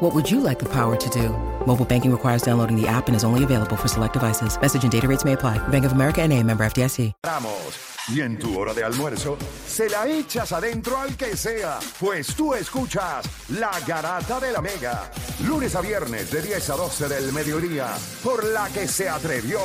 [0.00, 1.30] What would you like the power to do?
[1.66, 4.60] Mobile banking requires downloading the app and is only available for select devices.
[4.60, 5.56] Message and data rates may apply.
[5.68, 7.12] Bank of America and a member FDIC.
[7.24, 7.78] Ramos.
[8.08, 12.54] Y en tu hora de almuerzo, se la echas adentro al que sea, pues tú
[12.54, 15.10] escuchas La Garata de la Mega.
[15.44, 17.88] Lunes a viernes de 10 a 12 del mediodía,
[18.22, 19.58] por la que se atrevió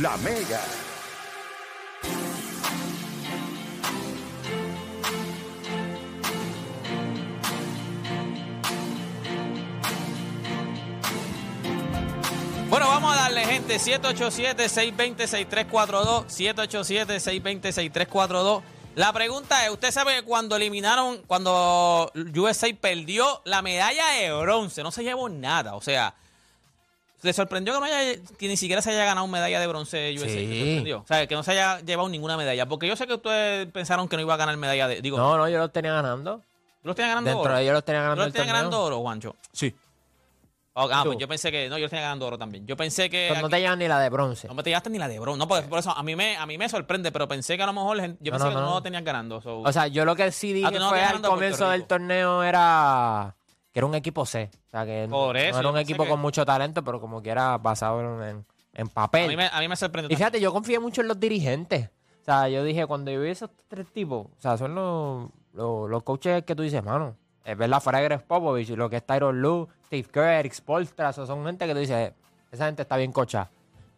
[0.00, 0.62] La Mega.
[12.78, 13.74] Bueno, vamos a darle, gente.
[13.78, 16.26] 787-620-6342.
[16.28, 18.62] 787-620-6342.
[18.94, 24.84] La pregunta es: ¿Usted sabe que cuando eliminaron, cuando USA perdió la medalla de bronce,
[24.84, 25.74] no se llevó nada?
[25.74, 26.14] O sea,
[27.22, 30.28] ¿le sorprendió que, no haya, que ni siquiera se haya ganado medalla de bronce USA?
[30.28, 30.46] Sí.
[30.46, 30.98] ¿Le sorprendió?
[31.00, 32.66] O sea, que no se haya llevado ninguna medalla.
[32.66, 35.02] Porque yo sé que ustedes pensaron que no iba a ganar medalla de.
[35.02, 36.44] Digo, No, no, yo los tenía ganando.
[36.84, 37.56] ¿los tenían ganando Dentro oro?
[37.56, 38.62] de ellos los tenía ¿Tú ganando los el tenías torneo.
[38.70, 39.34] ganando oro, Juancho?
[39.52, 39.74] Sí.
[40.78, 41.68] Ah, pues yo pensé que.
[41.68, 42.66] No, yo tenía ganando oro también.
[42.66, 43.26] Yo pensé que.
[43.30, 44.46] Pero no aquí- te llevan ni la de bronce.
[44.48, 45.38] No me te llevaste ni la de bronce.
[45.38, 47.66] No, por, por eso a mí, me, a mí me sorprende, pero pensé que a
[47.66, 48.60] lo mejor yo No, pensé no, que no.
[48.62, 49.40] no lo tenías ganando.
[49.40, 52.42] so- O sea, yo lo que sí dije Ah, no fue al comienzo del torneo
[52.42, 53.34] era
[53.72, 54.50] que era un equipo C.
[54.66, 57.00] O sea, que Por no eso, era yo un equipo que- con mucho talento, pero
[57.00, 59.28] como que era basado en, en- en a, papel.
[59.28, 60.12] mí me, a mí me sorprendió.
[60.12, 61.90] Y fíjate, yo confié mucho en los dirigentes.
[62.22, 65.88] O sea, yo dije, cuando yo vi esos tres tipos, o sea, son los, los,
[65.88, 67.16] los coaches que tú dices, mano,
[67.50, 70.52] es verdad, fuera de Greg Popovich, y lo que es Tyron Lue, Steve Kerr, Eric
[70.52, 72.12] Spoelstra, esos son gente que tú dices,
[72.52, 73.48] esa gente está bien cocha.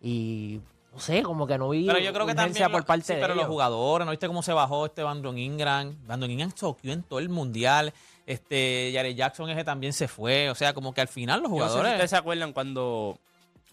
[0.03, 0.61] Y,
[0.93, 2.71] no sé, como que no vi pero yo creo que también.
[2.71, 5.37] por lo- parte sí, de pero los jugadores, ¿no viste cómo se bajó este Brandon
[5.37, 5.97] Ingram?
[6.07, 7.93] Brandon Ingram choqueó en todo el mundial.
[8.27, 10.49] Este, Jared Jackson ese también se fue.
[10.51, 11.93] O sea, como que al final los Yo no sé si jugadores.
[11.95, 13.19] ustedes se acuerdan cuando.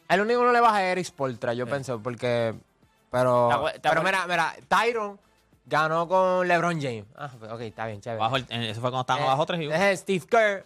[0.10, 2.56] El único que no le baja es Eric Spoelstra, yo pensé, porque...
[3.12, 5.20] Pero, ¿Te acuer- te pero mira, mira, Tyron
[5.68, 7.06] ganó con LeBron James.
[7.16, 8.20] Ah, ok, está bien, chévere.
[8.20, 9.76] Bajo el- eso fue cuando estaban Eh, abajo 3 y 1.
[9.76, 10.66] es Steve Kerr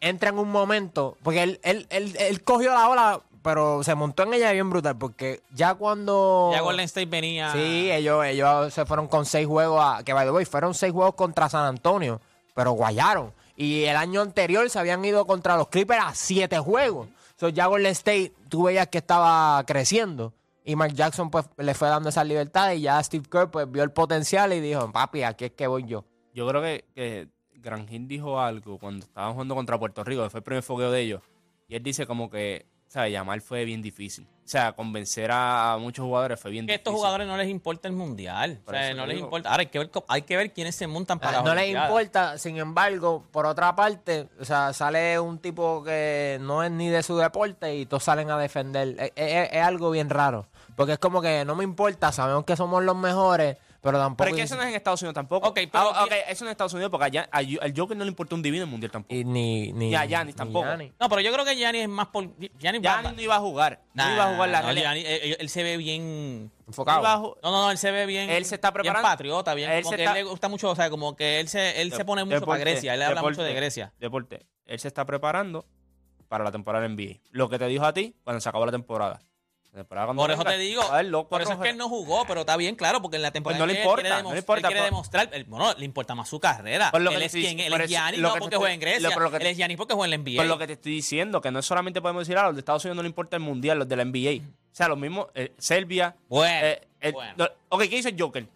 [0.00, 4.24] entra en un momento, porque él, él, él, él cogió la ola, pero se montó
[4.24, 6.50] en ella bien brutal, porque ya cuando...
[6.52, 7.50] Ya Golden State venía.
[7.52, 10.92] Sí, ellos, ellos se fueron con seis juegos, a, que by the way, fueron seis
[10.92, 12.20] juegos contra San Antonio,
[12.54, 13.32] pero guayaron.
[13.56, 17.08] Y el año anterior se habían ido contra los Clippers a siete juegos.
[17.36, 20.32] So, ya Golden State, tú veías que estaba creciendo.
[20.64, 23.82] Y Mark Jackson pues le fue dando esa libertad y ya Steve Kerr pues vio
[23.82, 26.04] el potencial y dijo, papi, aquí es que voy yo.
[26.32, 30.44] Yo creo que, que Granjín dijo algo cuando estaban jugando contra Puerto Rico, fue el
[30.44, 31.22] primer fogueo de ellos.
[31.68, 34.26] Y él dice como que, sea, llamar fue bien difícil.
[34.44, 36.80] O sea, convencer a muchos jugadores fue bien que a difícil.
[36.80, 38.60] estos jugadores no les importa el mundial.
[38.66, 39.26] O sea, no les digo.
[39.26, 39.50] importa.
[39.50, 41.70] Ahora hay que ver, hay que ver quiénes se montan para Ah, las no les
[41.74, 46.88] importa, sin embargo, por otra parte, o sea, sale un tipo que no es ni
[46.90, 48.88] de su deporte y todos salen a defender.
[48.98, 50.46] Es, es- es algo bien raro.
[50.76, 54.24] Porque es como que no me importa, sabemos que somos los mejores, pero tampoco.
[54.24, 55.46] Pero es que eso no es en Estados Unidos tampoco.
[55.46, 57.72] Ok, pero Ah, ok, mira- eso no es en Estados Unidos porque allá, a- al
[57.76, 59.14] Joker no le importa un divino en Mundial tampoco.
[59.14, 60.64] y ni, ni, Ni a Giannis ni tampoco.
[60.66, 60.92] Giannis.
[60.98, 62.24] No, pero yo creo que Giannis es más por.
[62.58, 63.82] Giannis, Giannis no iba a jugar.
[63.94, 64.94] Nah, no iba a jugar la no, realidad.
[64.94, 66.50] Giannis, él, él se ve bien.
[66.66, 67.36] Enfocado.
[67.42, 68.30] No, no, no, él se ve bien.
[68.30, 69.00] Él se está preparando.
[69.06, 69.70] Bien patriota, bien.
[69.70, 71.82] Él como se que está- él le gusta mucho, o sea, como que él se,
[71.82, 72.94] él se pone mucho para Grecia.
[72.94, 73.92] Él le habla deporte, mucho de Grecia.
[74.00, 74.46] Deporte.
[74.64, 75.66] Él se está preparando
[76.28, 77.20] para la temporada NBA.
[77.30, 79.20] Lo que te dijo a ti cuando se acabó la temporada.
[79.74, 81.88] La temporada cuando Por eso venga, te digo, a por eso es que él no
[81.88, 84.22] jugó, pero está bien, claro, porque en la temporada Pues no le él importa, quiere
[84.22, 86.92] no le importa, él quiere demostrar, él- bueno, le importa más su carrera.
[86.92, 89.18] Por lo que él es quien, él es lo no porque juega en Grecia, lo-
[89.30, 90.36] lo él es Giannis porque juega en la NBA.
[90.36, 92.84] Por lo que te estoy diciendo, que no solamente podemos decir, ah, los de Estados
[92.84, 94.44] Unidos no le importa el mundial, los de la NBA.
[94.44, 96.14] O sea, los mismos, eh, Serbia.
[96.28, 97.32] Bueno, eh, el- bueno.
[97.36, 98.46] no, ok, ¿qué hizo el Joker?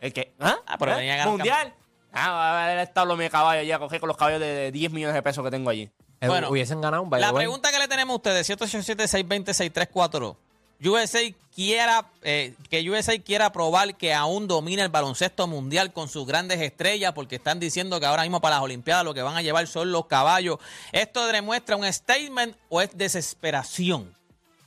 [0.00, 0.56] ¿El que ¿Ah?
[0.66, 0.96] Ah, pero ¿Eh?
[0.96, 1.72] venía a ganar ¿Mundial?
[2.12, 4.72] Ah, va a ver establo mi caballo allá, a coger con los caballos de, de
[4.72, 5.88] 10 millones de pesos que tengo allí.
[6.20, 10.36] Eh, Bueno, hubiesen ganado, by the La pregunta que le tenemos a ustedes, 787-620-6342.
[10.84, 11.20] USA
[11.54, 16.60] quiera, eh, que USA quiera probar que aún domina el baloncesto mundial con sus grandes
[16.60, 19.66] estrellas, porque están diciendo que ahora mismo para las Olimpiadas lo que van a llevar
[19.66, 20.58] son los caballos.
[20.92, 24.14] ¿Esto demuestra un statement o es desesperación?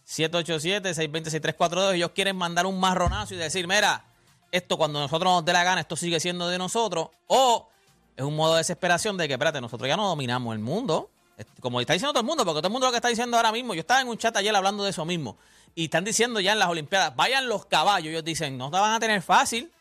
[0.07, 1.95] 787-620-6342.
[1.95, 4.05] Ellos quieren mandar un marronazo y decir, mira,
[4.51, 7.09] esto cuando nosotros nos dé la gana, esto sigue siendo de nosotros.
[7.27, 7.67] O
[8.15, 11.09] es un modo de desesperación de que, espérate, nosotros ya no dominamos el mundo.
[11.59, 13.51] Como está diciendo todo el mundo, porque todo el mundo lo que está diciendo ahora
[13.51, 15.37] mismo, yo estaba en un chat ayer hablando de eso mismo.
[15.75, 18.09] Y están diciendo ya en las Olimpiadas, vayan los caballos.
[18.09, 19.71] Ellos dicen, no la van a tener fácil.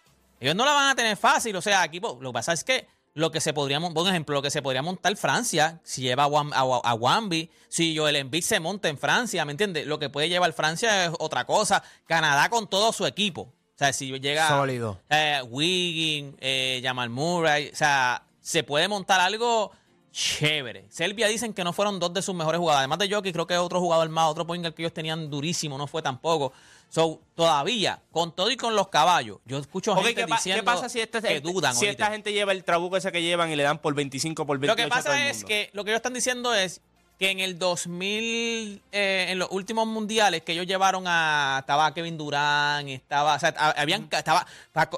[0.40, 1.56] Ellos no la van a tener fácil.
[1.56, 4.42] O sea, aquí lo que pasa es que lo que se podría, por ejemplo, lo
[4.42, 6.58] que se podría montar Francia, si lleva a, Wam- a,
[6.90, 9.86] a Wambi, si Joel Embiid se monta en Francia, ¿me entiendes?
[9.86, 11.82] Lo que puede llevar Francia es otra cosa.
[12.06, 13.42] Canadá con todo su equipo.
[13.42, 15.00] O sea, si llega Sólido.
[15.08, 19.72] eh, Wiggins, eh, Jamal Murray, o sea, se puede montar algo
[20.16, 20.86] chévere.
[20.88, 22.80] Serbia dicen que no fueron dos de sus mejores jugadores.
[22.80, 25.86] Además de Jokic, creo que otro jugador más, otro point que ellos tenían durísimo, no
[25.86, 26.54] fue tampoco.
[26.88, 30.62] So, todavía, con todo y con los caballos, yo escucho Ok, gente ¿qué, pa- diciendo
[30.62, 32.04] qué pasa si, este, que dudan si ahorita.
[32.04, 34.72] esta gente lleva el trabuco ese que llevan y le dan por 25, por 28
[34.72, 35.48] Lo que a todo pasa el es mundo?
[35.48, 36.80] que lo que ellos están diciendo es
[37.18, 42.18] que en el 2000, eh, en los últimos mundiales que ellos llevaron a, estaba Kevin
[42.18, 44.46] Durant, estaba, o sea, a- habían, estaba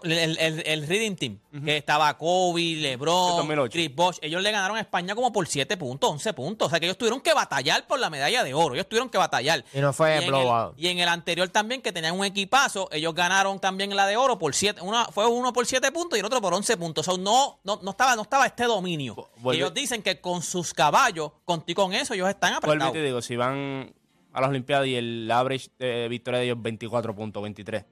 [0.03, 3.73] el, el, el Reading Team, que estaba Kobe, LeBron, 2008.
[3.73, 6.81] Chris Bosh, ellos le ganaron a España como por 7 puntos, 11 puntos, o sea
[6.81, 9.65] que ellos tuvieron que batallar por la medalla de oro, ellos tuvieron que batallar.
[9.73, 10.75] Y no fue en el- blowout.
[10.77, 14.39] y en el anterior también, que tenían un equipazo, ellos ganaron también la de oro
[14.39, 17.15] por 7, una, fue uno por 7 puntos y el otro por 11 puntos, o
[17.15, 19.29] sea, no, no, no, estaba, no estaba este dominio.
[19.41, 22.93] Vuelve- Ellos dicen que con sus caballos, contigo con eso, ellos están apretados.
[22.93, 23.93] te digo, si van
[24.33, 27.85] a las Olimpiadas y el average de victoria de ellos es 24 puntos, 23,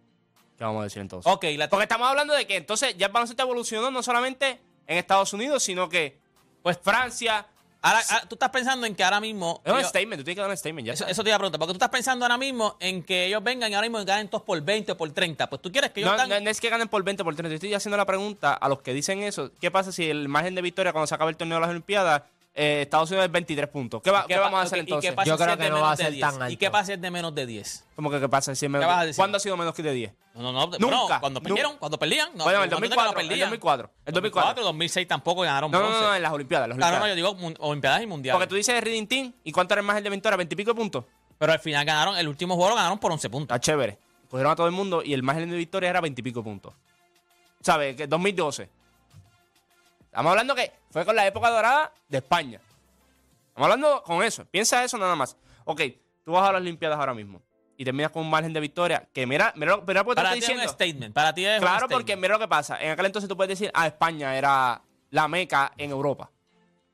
[0.59, 1.31] ¿qué vamos a decir entonces?
[1.33, 4.99] Ok, la Porque estamos hablando de que entonces ya el baloncesto evolucionó no solamente en
[4.99, 6.19] Estados Unidos, sino que
[6.63, 7.47] pues Francia...
[7.83, 9.61] ahora, ahora, tú estás pensando en que ahora mismo.
[9.65, 10.93] Es un ellos- statement, tú tienes que dar un statement ya.
[10.95, 13.43] eso, eso te iba a preguntar, porque tú estás pensando ahora mismo en que ellos
[13.43, 15.49] vengan y ahora mismo ganen todos por 20 o por 30.
[15.49, 17.35] Pues tú quieres que ellos no, dan- no- no es que ganen por 20 por
[17.35, 17.51] 30.
[17.51, 19.51] Yo estoy haciendo la pregunta a los que dicen eso.
[19.61, 22.23] ¿Qué pasa si el margen de victoria cuando se acabe el torneo de las Olimpiadas,
[22.59, 24.01] eh, Estados Unidos es 23 puntos?
[24.03, 25.11] ¿Qué, va- ¿Y qué pa- vamos a hacer ¿y entonces?
[25.11, 26.21] qué pasa Yo si creo de que no va a ser 10?
[26.27, 26.59] tan ¿Y alto.
[26.59, 27.85] qué pasa si es de menos de 10?
[27.95, 29.21] ¿Cómo que qué pasa si es menos ¿Qué de- decir?
[29.21, 30.13] ¿Cuándo ha sido menos que de 10?
[30.35, 30.67] No, no, no.
[30.67, 31.41] Nunca, bueno, cuando nunca.
[31.43, 32.29] perdieron, cuando perdían.
[32.35, 33.33] No, Bueno, el cuando 2004, no perdían.
[33.35, 34.65] el 2004, el 2004.
[34.65, 36.05] 2006 tampoco ganaron No, no, bronce.
[36.07, 36.69] no, en las Olimpiadas.
[36.69, 37.37] Las Claro, no, Olimpiadas.
[37.39, 38.37] yo digo Olimpiadas y Mundiales.
[38.37, 40.37] Porque tú dices Reading Team, ¿y cuánto era el margen de victoria?
[40.39, 41.05] ¿20 y pico de puntos?
[41.39, 43.55] Pero al final ganaron, el último juego lo ganaron por 11 puntos.
[43.55, 43.99] Está chévere.
[44.31, 46.73] Cogieron a todo el mundo y el margen de victoria era 20 y pico puntos.
[47.61, 47.97] ¿Sabes?
[47.97, 48.69] Que 2012.
[50.17, 52.59] Estamos hablando que fue con la época dorada de España.
[53.49, 54.47] Estamos hablando con eso.
[54.47, 55.37] Piensa eso nada más.
[55.67, 55.83] Ok,
[56.25, 57.43] tú vas a las Olimpiadas ahora mismo
[57.77, 60.33] y terminas con un margen de victoria que mira, mira, mira lo que te Para
[60.33, 61.15] estoy ti es un statement.
[61.15, 61.93] Para ti es un Claro, statement.
[62.01, 62.81] porque mira lo que pasa.
[62.83, 64.81] En aquel entonces tú puedes decir, ah, España era
[65.11, 66.31] la meca en Europa.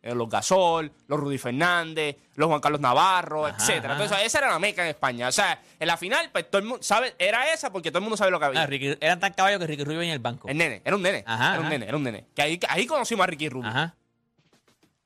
[0.05, 3.93] Eh, Los Gasol, los Rudy Fernández, los Juan Carlos Navarro, Ajá, etcétera.
[3.93, 5.29] Entonces, esa era la meca en España.
[5.29, 8.03] O sea, en la final, pues todo el mundo sabe, era esa porque todo el
[8.03, 8.63] mundo sabe lo que había.
[8.63, 10.49] Ah, Ricky- eran tan caballos que Ricky Rubio en el banco.
[10.49, 11.23] el nene, era un nene.
[11.25, 11.71] Ajá, era un ajá.
[11.71, 12.27] nene, era un nene.
[12.35, 13.69] Que ahí, ahí conocimos a Ricky Rubio.
[13.71, 13.95] Ajá.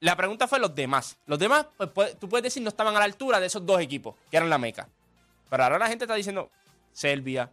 [0.01, 1.19] La pregunta fue los demás.
[1.27, 3.81] Los demás, pues, puede- tú puedes decir, no estaban a la altura de esos dos
[3.81, 4.89] equipos, que eran la meca.
[5.51, 6.51] Pero ahora la gente está diciendo
[6.93, 7.51] Serbia,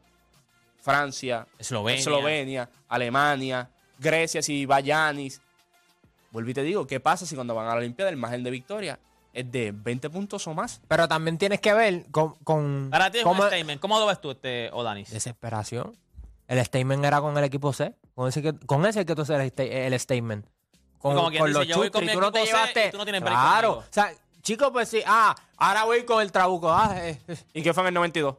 [0.82, 2.00] Francia, Eslovenia.
[2.00, 3.70] Eslovenia, Alemania,
[4.00, 5.42] Grecia, si va Yanis.
[6.34, 8.50] Vuelvo y te digo, ¿qué pasa si cuando van a la Olimpiada el margen de
[8.52, 9.00] victoria
[9.32, 10.82] es de 20 puntos o más?
[10.90, 13.80] Pero también tienes que ver con, con Para ti es un cómo- statement.
[13.80, 15.12] ¿Cómo lo ves tú, este, Odanis?
[15.12, 15.96] desesperación.
[16.48, 17.96] El statement era con el equipo C.
[18.16, 20.46] Con ese que, con ese que tú haces el, sta- el statement.
[20.98, 22.88] Con, Como quien con dice, los yo voy con mi tú no te llevaste.
[22.88, 23.74] y tú no tienes claro.
[23.80, 25.02] O sea, chicos, pues sí.
[25.06, 26.72] Ah, ahora voy con el trabuco.
[26.72, 27.38] Ah, eh, eh.
[27.54, 28.36] ¿Y qué fue en el 92?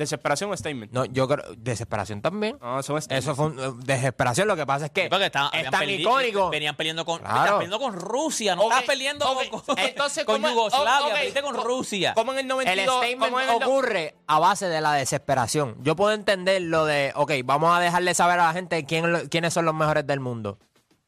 [0.00, 0.92] ¿Desesperación o statement?
[0.92, 1.44] No, yo creo.
[1.58, 2.56] Desesperación también.
[2.60, 3.22] No, eso es statement.
[3.22, 4.48] Eso fue un- desesperación.
[4.48, 6.48] Lo que pasa es que Sí, porque estaban- es habían tan perdi- icónico.
[6.50, 7.58] Venían peleando con, Claro.
[7.58, 9.48] peleando con Rusia, no Ok, estabas peleando ok.
[9.50, 12.14] con, Entonces, con ¿cómo- Yugoslavia, ok, peleaste con co- Rusia.
[12.14, 12.96] ¿Cómo en el El 92?
[12.96, 15.76] statement cómo en el no- ocurre a base de la desesperación.
[15.82, 19.28] Yo puedo entender lo de, ok, vamos a dejarle saber a la gente quién, lo-
[19.28, 20.58] quiénes son los mejores del mundo.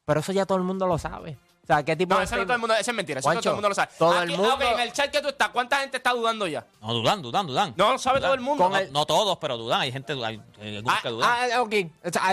[0.05, 1.37] Pero eso ya todo el mundo lo sabe.
[1.63, 3.33] O sea, ¿qué tipo No, de eso no todo el mundo, eso es mentira, eso
[3.33, 3.89] no todo el mundo lo sabe.
[3.97, 6.45] todo el Aquí- mundo- ok, en el chat que tú estás, ¿cuánta gente está dudando
[6.45, 6.65] ya?
[6.81, 7.73] No, dudan, dudan, dudan.
[7.77, 8.27] No, lo sabe Dudan.
[8.27, 8.63] todo el mundo.
[8.65, 9.79] No, Con el- no todos, pero dudan.
[9.79, 11.29] Hay gente, hay, hay algunos Ah, que dudan.
[11.53, 11.73] ah, ok.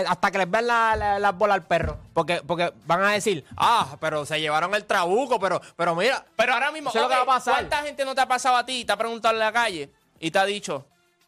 [0.07, 1.97] Hasta que les ven la- la- las bolas al perro.
[2.13, 6.25] Porque, porque van a decir, ah, pero se llevaron el trabuco, pero, pero mira.
[6.35, 7.53] Pero ahora mismo, Eso es lo que ok, va a pasar.
[7.53, 9.89] ¿cuánta gente no te ha pasado a ti y te ha preguntado en la calle
[10.19, 10.85] y te ha dicho,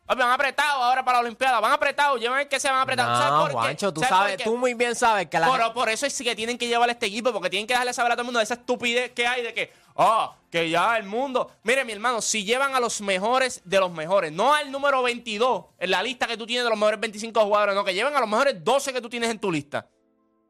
[0.08, 3.18] van apretados ahora para la Olimpiada, van apretados, llevan el que se van apretados?
[3.18, 3.54] ¿Sabes No, por qué?
[3.56, 4.44] Juancho, tú ¿Sabes por sabes, qué?
[4.44, 6.92] tú muy bien sabes que la Pero por eso es que tienen que llevar a
[6.92, 9.26] este equipo, porque tienen que dejarle saber a todo el mundo de esa estupidez que
[9.26, 11.52] hay de que, ah, que ya el mundo.
[11.64, 15.66] Mire, mi hermano, si llevan a los mejores de los mejores, no al número 22
[15.80, 18.20] en la lista que tú tienes de los mejores 25 jugadores, no, que lleven a
[18.20, 19.88] los mejores 12 que tú tienes en tu lista.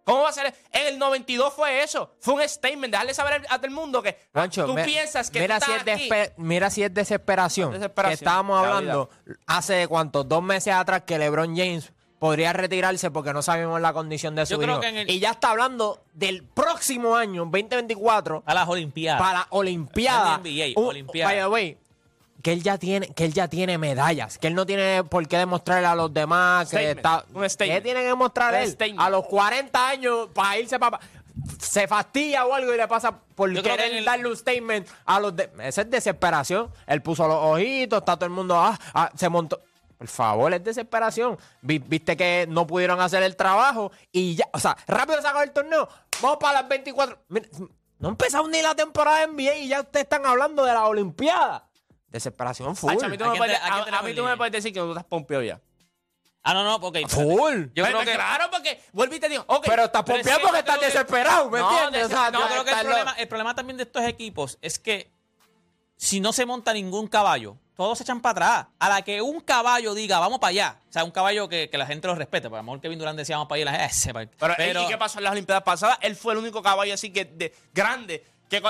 [0.03, 0.53] ¿Cómo va a ser?
[0.71, 2.13] En el 92 fue eso.
[2.19, 2.91] Fue un statement.
[2.91, 4.17] Dejarle saber a todo el mundo que
[4.65, 6.09] tú piensas que mira tú si, es aquí.
[6.37, 7.71] mira si es desesperación.
[7.71, 9.09] Desesperación, Que estábamos la hablando
[9.47, 14.33] hace cuántos, dos meses atrás que LeBron James podría retirarse porque no sabemos la condición
[14.35, 14.81] de su hijo.
[14.81, 19.19] el- Y ya está hablando del próximo año, 2024, a las Olimpiadas.
[19.21, 20.35] para la Olimpiada.
[20.37, 21.31] NBA, Un- Olimpiada.
[21.31, 21.77] By the way,
[22.43, 25.37] que él ya tiene, que él ya tiene medallas, que él no tiene por qué
[25.39, 27.25] demostrarle a los demás que Statement, está.
[27.33, 27.77] un statement.
[27.77, 28.69] ¿Qué tiene que demostrar él?
[28.69, 28.99] statement.
[29.01, 30.99] A los 40 años para irse para
[31.59, 34.87] se fastidia o algo y le pasa por Yo que querer el- darle un statement
[35.05, 36.69] a los de, esa es desesperación.
[36.85, 39.59] Él puso los ojitos, está todo el mundo, ah, ah, se montó.
[39.97, 41.37] Por favor, es desesperación.
[41.61, 45.51] Vi- Viste que no pudieron hacer el trabajo y ya, o sea, rápido sacó el
[45.51, 45.87] torneo.
[46.21, 47.17] Vamos para las 24.
[47.29, 47.47] Mira,
[47.99, 50.85] no ha empezado ni la temporada de NBA y ya ustedes están hablando de la
[50.87, 51.67] Olimpiada.
[52.13, 52.91] Desesperación full.
[52.91, 54.89] Hacho, a mí tú ¿A me puedes- a a- mí tú me decir que no
[54.91, 55.59] estás pompeado ya.
[56.43, 57.05] Ah, no, no, porque.
[57.07, 57.67] Full.
[57.73, 58.13] Yo creo que.
[58.13, 59.65] Claro, porque vuelvo y te digo, ok.
[59.65, 62.05] pero estás pompeado que porque estás que- desesperado, ¿me No, entiendes?
[62.05, 63.83] O sea, des- no, Yo ya creo que el problema, lo- el problema también de
[63.83, 65.09] estos equipos es que
[65.97, 68.67] si no se monta ningún caballo, todos se echan para atrás.
[68.77, 70.79] A la que un caballo diga, vamos para allá.
[70.89, 72.49] O sea, un caballo que, que la gente lo respete.
[72.49, 73.71] Porque a lo mejor Kevin Durant decía, vamos para allá.
[73.71, 74.25] y La gente, "Ese, pa-".
[74.37, 75.97] Pero, pero ¿y qué pasó en las Olimpiadas pasadas?
[76.01, 78.61] Él fue el único caballo así que de, grande que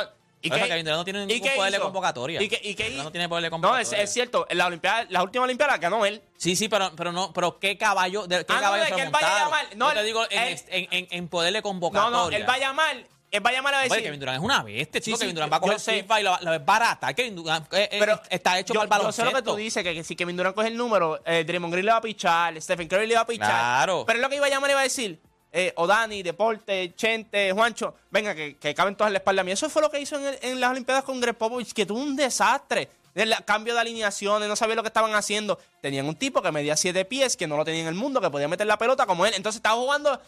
[0.45, 1.83] ¿Y qué- Kevin Durant no tiene ningún poder de hizo?
[1.85, 2.41] convocatoria.
[2.41, 4.03] ¿Y qué, y qué Kevin no tiene poder de No, es, convocatoria.
[4.03, 4.45] es cierto.
[4.49, 6.21] En la Olimpiada, las últimas Olimpiadas las ganó él.
[6.37, 8.95] Sí, sí, pero, pero no, pero qué caballo, de, qué Ah, no, caballo de se
[8.95, 11.53] que él vaya a llamar- no, Yo te digo en, él- en, en, en poder
[11.53, 12.11] de No, convocatoria.
[12.17, 12.97] no, él va a llamar.
[13.31, 14.03] Él va a llamar a Oye, decir.
[14.03, 15.17] Kevin Durant es una bestia, chico.
[15.17, 15.79] Sí, Kevin sí, Durant va a coger.
[15.79, 17.13] FIFA y lo, lo es barata.
[17.15, 19.31] Kevin Durant eh, eh, Pero está hecho yo, para el yo sé baloncesto.
[19.31, 21.85] lo que tú dices, que, que si Kevin Durant coge el número, eh, Draymond Green
[21.87, 23.47] le va a pichar, Stephen Curry le va a pichar.
[23.49, 24.03] Claro.
[24.05, 25.19] Pero es lo que iba a llamar y iba a decir,
[25.55, 29.51] eh, Odani, Deporte, Chente, Juancho, venga, que, que caben todas en la espalda a mí.
[29.51, 31.99] Eso fue lo que hizo en, el- en las Olimpiadas con Greg Popovich, que tuvo
[31.99, 32.89] un desastre.
[33.15, 35.59] El cambio de alineaciones, no sabía lo que estaban haciendo.
[35.81, 38.31] Tenían un tipo que medía siete pies, que no lo tenía en el mundo, que
[38.31, 39.33] podía meter la pelota como él.
[39.35, 40.19] Entonces estaba jugando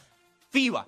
[0.52, 0.86] FIBA.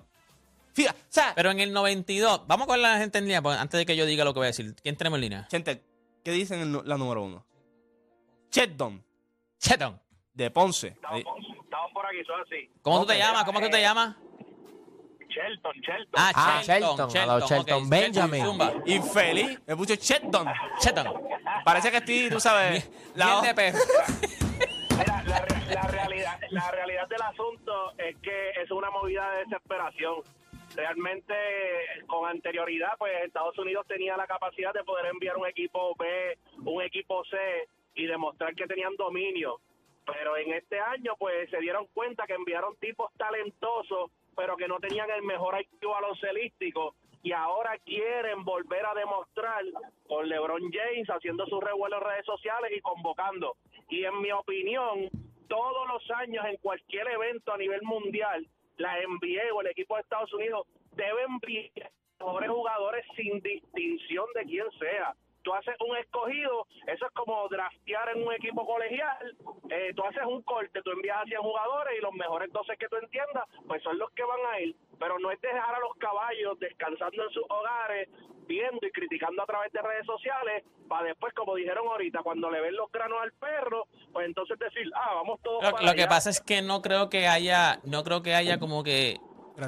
[0.74, 0.92] FIBA.
[0.92, 3.84] O sea, Pero en el 92, vamos con la gente en línea, pues, antes de
[3.84, 4.76] que yo diga lo que voy a decir.
[4.80, 5.48] ¿Quién tenemos en línea?
[5.50, 5.82] Chente,
[6.22, 7.44] ¿qué dicen en la número uno?
[8.50, 9.02] Chetdon,
[9.58, 10.00] Cheton.
[10.34, 10.88] de Ponce.
[10.88, 11.18] Estamos,
[11.64, 12.70] estamos por aquí, son así.
[12.80, 13.42] ¿Cómo tú te llamas?
[13.44, 14.14] ¿Cómo es que tú te llamas?
[15.28, 16.14] Shelton, Shelton.
[16.16, 17.08] Ah, Ah, Shelton.
[17.08, 17.50] Shelton, a los ok.
[17.50, 18.44] Shelton Benjamin.
[18.44, 18.72] Zumba.
[18.86, 20.46] Infeliz, me puso Chetdon.
[20.80, 21.06] Cheton.
[21.64, 23.78] Parece que estoy, tú sabes, la de perro.
[24.98, 29.44] Mira, la, re- la realidad, la realidad del asunto es que es una movida de
[29.44, 30.16] desesperación.
[30.74, 31.34] Realmente,
[32.06, 36.82] con anterioridad, pues Estados Unidos tenía la capacidad de poder enviar un equipo B, un
[36.82, 37.36] equipo C
[37.94, 39.60] y demostrar que tenían dominio.
[40.06, 44.78] Pero en este año, pues se dieron cuenta que enviaron tipos talentosos, pero que no
[44.78, 46.94] tenían el mejor IQ baloncelístico.
[47.24, 49.64] Y ahora quieren volver a demostrar
[50.06, 53.56] con LeBron James haciendo su revuelo en redes sociales y convocando.
[53.88, 55.08] Y en mi opinión,
[55.48, 60.02] todos los años en cualquier evento a nivel mundial, la NBA o el equipo de
[60.02, 61.90] Estados Unidos deben enviar
[62.20, 65.16] mejores jugadores sin distinción de quién sea.
[65.42, 69.36] Tú haces un escogido, eso es como draftear en un equipo colegial.
[69.70, 72.88] Eh, tú haces un corte, tú envías a 100 jugadores y los mejores 12 que
[72.88, 74.76] tú entiendas, pues son los que van a ir.
[74.98, 78.08] Pero no es dejar a los caballos descansando en sus hogares,
[78.46, 82.60] viendo y criticando a través de redes sociales, para después, como dijeron ahorita, cuando le
[82.60, 86.06] ven los granos al perro, pues entonces decir, ah, vamos todos Lo, para lo que
[86.06, 89.18] pasa es que no creo que haya, no creo que haya como que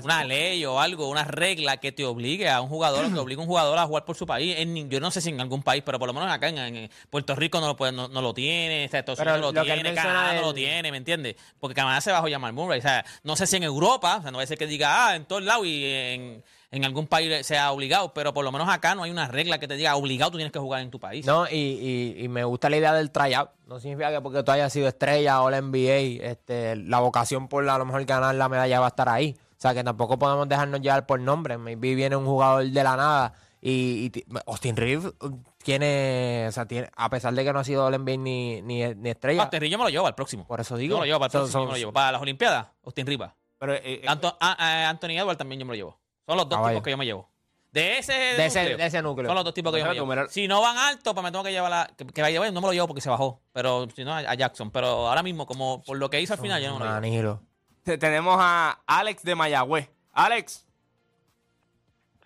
[0.05, 3.41] una ley o algo, una regla que te obligue a un jugador, o que obligue
[3.41, 4.55] a un jugador a jugar por su país.
[4.59, 6.91] En yo no sé si en algún país, pero por lo menos acá en, en
[7.11, 10.35] Puerto Rico no lo, puede- no, no lo tiene, Estados Unidos lo lo tiene, Canadá
[10.35, 11.37] no lo tiene, ¿me entiendes?
[11.59, 12.79] Porque Canadá se bajó a llamar Murray.
[12.79, 15.09] O sea, no sé si en Europa, o sea, no va a ser que diga,
[15.09, 18.69] ah, en todos lados y en, en algún país sea obligado, pero por lo menos
[18.69, 21.01] acá no hay una regla que te diga, obligado tú tienes que jugar en tu
[21.01, 21.27] país.
[21.27, 23.51] No, y, y, y me gusta la idea del tryout.
[23.67, 27.69] No significa que porque tú hayas sido estrella o la NBA, este, la vocación por
[27.69, 29.37] a lo mejor ganar la medalla va a estar ahí.
[29.61, 31.59] O sea, que tampoco podemos dejarnos llevar por nombre.
[31.59, 36.52] Maybe viene un jugador de la nada y, y ti- Austin Reeves uh, tiene, o
[36.52, 39.43] sea, tiene, a pesar de que no ha sido el NBA ni, ni, ni estrella.
[39.43, 40.47] Austin Reeves yo me lo llevo al próximo.
[40.47, 40.95] Por eso Yo digo.
[40.97, 41.93] me lo llevo para el son- próximo, yo me lo llevo.
[41.93, 43.35] Para las Olimpiadas, Austin Rivas.
[43.59, 44.52] Pero, eh, eh, Anto- a-
[44.87, 45.99] a- Anthony Edwards también yo me lo llevo.
[46.26, 46.76] Son los dos Caballo.
[46.76, 47.29] tipos que yo me llevo.
[47.71, 49.26] De ese, De ese- núcleo, de ese núcleo.
[49.29, 50.29] Son los dos tipos que yo me llevo.
[50.31, 51.90] Si no van alto, pues me tengo que llevar la.
[51.97, 53.43] Que, que no me lo llevo porque se bajó.
[53.52, 54.71] Pero si no, a, a Jackson.
[54.71, 57.00] Pero ahora mismo, como por lo que hizo al final, yo no me lo llevo.
[57.00, 57.43] Manilo.
[57.83, 59.89] Te- tenemos a Alex de Mayagüez.
[60.13, 60.67] Alex.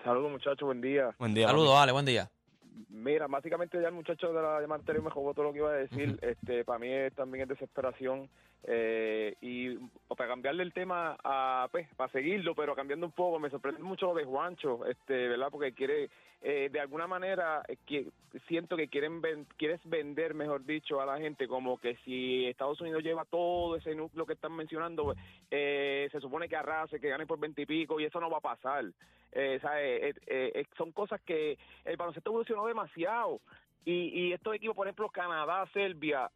[0.02, 1.14] Saludos muchachos, buen día.
[1.18, 1.46] Buen día.
[1.46, 2.30] Saludos, Ale, buen día.
[2.88, 5.70] Mira, básicamente ya el muchacho de la llamada anterior me jugó todo lo que iba
[5.70, 6.18] a decir.
[6.22, 8.28] este Para mí es, también es desesperación.
[8.66, 9.76] eh, y
[10.08, 14.06] para cambiarle el tema, a pues, para seguirlo, pero cambiando un poco, me sorprende mucho
[14.06, 15.48] lo de Juancho, este ¿verdad?
[15.50, 16.08] Porque quiere,
[16.40, 18.08] eh, de alguna manera, eh, que
[18.48, 22.80] siento que quieren ven- quieres vender, mejor dicho, a la gente como que si Estados
[22.80, 25.14] Unidos lleva todo ese núcleo que están mencionando,
[25.50, 28.84] eh, se supone que arrase, que gane por veintipico, y, eso no va a pasar.
[29.34, 30.08] Eh, ¿sabe?
[30.10, 33.40] Eh, eh, eh, son cosas que el baloncesto evolucionó demasiado.
[33.86, 36.30] Y, y estos equipos, por ejemplo, Canadá, Serbia,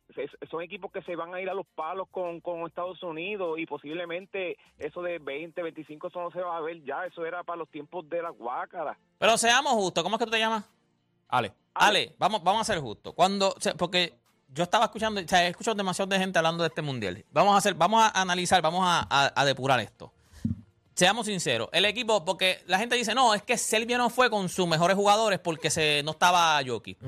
[0.51, 3.65] son equipos que se van a ir a los palos con, con Estados Unidos y
[3.65, 7.07] posiblemente eso de 20, 25, eso no se va a ver ya.
[7.07, 8.99] Eso era para los tiempos de la guácara.
[9.19, 10.03] Pero seamos justos.
[10.05, 10.69] ¿Cómo es que tú te llamas?
[11.29, 11.53] Ale.
[11.73, 13.15] Ale, vamos, vamos a ser justos.
[13.15, 14.13] Cuando, o sea, porque
[14.49, 17.25] yo estaba escuchando, o sea, he escuchado demasiado de gente hablando de este mundial.
[17.31, 20.13] Vamos a hacer, vamos a analizar, vamos a, a- a depurar esto.
[20.99, 24.49] Seamos sinceros, el equipo, porque la gente dice, no, es que Serbia no fue con
[24.49, 26.99] sus mejores jugadores porque se, no estaba Jokic.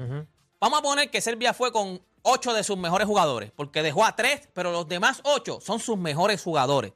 [0.60, 4.14] Vamos a poner que Serbia fue con ocho de sus mejores jugadores, porque dejó a
[4.14, 6.92] tres, pero los demás ocho son sus mejores jugadores.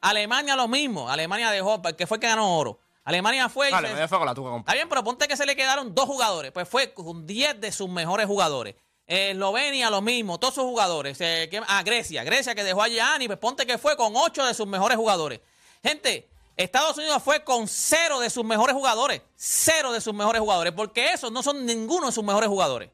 [0.00, 2.78] Alemania lo mismo, Alemania dejó, que fue el que ganó oro.
[3.04, 5.36] Alemania fue y Ale, se- me fue con la tuca, Está bien, pero ponte que
[5.36, 6.50] se le quedaron dos jugadores.
[6.52, 8.74] Pues fue con 10 de sus mejores jugadores.
[9.06, 11.20] Eslovenia lo mismo, todos sus jugadores.
[11.20, 14.46] Eh, ¿qué- ah, Grecia, Grecia que dejó a Gianni, pues ponte que fue con 8
[14.46, 15.40] de sus mejores jugadores.
[15.82, 16.28] Gente,
[16.58, 19.22] Estados Unidos fue con cero de sus mejores jugadores.
[19.36, 22.90] Cero de sus mejores jugadores, porque esos no son ninguno de sus mejores jugadores.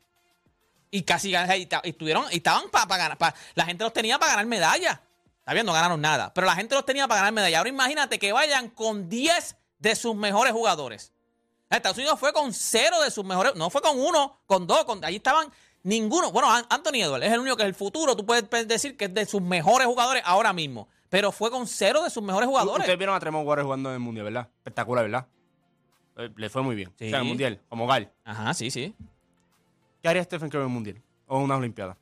[0.91, 3.19] Y casi y estuvieron, y estaban para ganar.
[3.55, 5.01] la gente los tenía para ganar medallas.
[5.39, 6.33] Está bien, no ganaron nada.
[6.35, 7.59] Pero la gente los tenía para ganar medallas.
[7.59, 11.13] Ahora imagínate que vayan con 10 de sus mejores jugadores.
[11.71, 13.55] Estados Unidos fue con cero de sus mejores.
[13.57, 14.85] No fue con uno, con dos.
[14.85, 15.51] Con, ahí estaban
[15.83, 16.31] ninguno.
[16.31, 18.15] Bueno, An- Anthony Edwards es el único que es el futuro.
[18.15, 20.89] Tú puedes decir que es de sus mejores jugadores ahora mismo.
[21.15, 22.81] Pero fue con cero de sus mejores jugadores.
[22.81, 24.49] Ustedes vieron a Tremont Waters jugando en el Mundial, ¿verdad?
[24.59, 25.27] Espectacular, ¿verdad?
[26.17, 26.93] Eh, Le fue muy bien.
[26.99, 27.07] Sí.
[27.07, 28.11] O sea, en el Mundial, como Gal.
[28.25, 28.97] Ajá, sí, sí.
[30.03, 31.01] ¿Qué haría Stephen Curry en el Mundial?
[31.29, 31.97] O en unas Olimpiadas.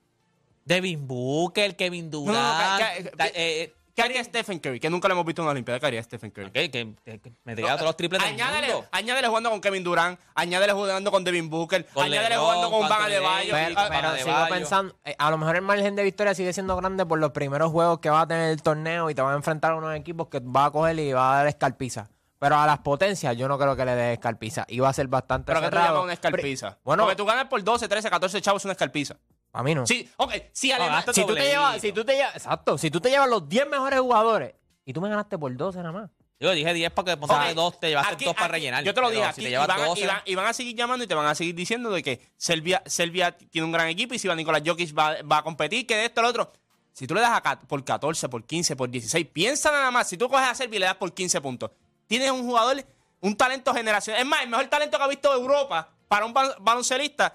[0.64, 2.82] Devin Booker, Kevin no, Durant.
[2.96, 4.80] que- que- ta- eh, ¿Qué haría Stephen Curry?
[4.80, 5.78] Que nunca lo hemos visto en una Olimpiada.
[5.78, 6.50] ¿Qué haría Stephen Curry?
[6.50, 8.88] que, que- que- que me tiraba todos los triples del añádele, mundo.
[8.90, 12.88] añádele jugando con Kevin Durant, añádele jugando con Devin Booker, Con añádele LeBron, jugando con
[12.88, 13.52] Van Adebayo.
[13.52, 14.54] Pero, pero de sigo Bayo.
[14.54, 17.70] pensando, eh, a lo mejor el margen de victoria sigue siendo grande por los primeros
[17.70, 20.28] juegos que va a tener el torneo y te va a enfrentar a unos equipos
[20.28, 22.08] que va a coger y va a dar escarpiza.
[22.38, 24.64] Pero a las potencias yo no creo que le dé escarpiza.
[24.68, 25.88] Y va a ser bastante Pero que tú cerrado.
[25.90, 26.68] llamas una escarpiza.
[26.70, 29.16] Pero- Bueno, Porque tú ganas por 12, 13, 14 chavos una escarpiza.
[29.52, 29.86] A mí no.
[29.86, 30.32] Sí, ok.
[30.64, 30.88] Alemania.
[30.96, 33.48] gasta si, tú te llevas, si tú te llevas, exacto, si tú te llevas los
[33.48, 34.54] 10 mejores jugadores
[34.84, 36.10] y tú me ganaste por 12 nada más.
[36.40, 38.82] Yo dije 10 porque ponte Ok, dos, te llevaste aquí- dos para aquí- rellenar.
[38.82, 40.46] Yo te lo dije si te y, llevas van, a- 12, y van- y van
[40.46, 43.70] a seguir llamando y te van a seguir diciendo de que Serbia, Serbia tiene un
[43.72, 46.28] gran equipo y si va Nicolás Jokic va, va a competir, que de esto, lo
[46.28, 46.52] otro.
[46.92, 50.08] Si tú le das a por 14, por 15, por 16, piensa nada más.
[50.08, 51.70] Si tú coges a Serbia y le das por 15 puntos,
[52.08, 52.84] tienes un jugador,
[53.20, 54.20] un talento generacional.
[54.20, 57.34] Es más, el mejor talento que ha visto Europa para un ba- baloncelista